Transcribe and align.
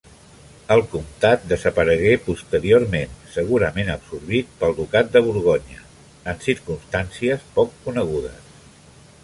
El 0.75 0.79
comtat 0.93 1.43
desaparegué 1.51 2.13
posteriorment 2.29 3.13
segurament 3.35 3.93
absorbit 3.97 4.57
pel 4.63 4.75
ducat 4.79 5.13
de 5.17 5.23
Borgonya, 5.29 5.85
en 6.33 6.43
circumstàncies 6.49 7.45
poc 7.59 7.77
conegudes. 7.85 8.57